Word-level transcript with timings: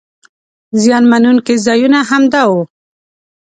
زیان 0.81 1.03
مننونکي 1.11 1.55
ځایونه 1.65 1.99
همدا 2.09 2.43
وو. 2.49 2.61